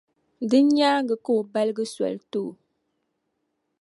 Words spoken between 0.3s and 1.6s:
Din nyaaŋa ka O